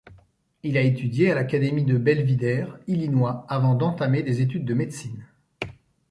[0.63, 5.27] Il a étudié à l'Académie de Belvidere, Illinois avant d'entamer des études de médecine.